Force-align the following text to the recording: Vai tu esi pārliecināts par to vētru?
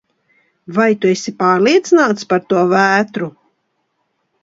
Vai 0.77 0.87
tu 1.03 1.11
esi 1.17 1.35
pārliecināts 1.43 2.29
par 2.35 2.43
to 2.49 2.67
vētru? 2.75 3.33